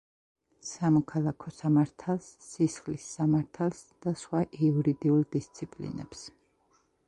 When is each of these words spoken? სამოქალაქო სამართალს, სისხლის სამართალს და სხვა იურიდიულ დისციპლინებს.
სამოქალაქო 0.67 1.51
სამართალს, 1.57 2.31
სისხლის 2.45 3.05
სამართალს 3.19 3.83
და 4.07 4.17
სხვა 4.25 4.43
იურიდიულ 4.69 5.25
დისციპლინებს. 5.37 6.29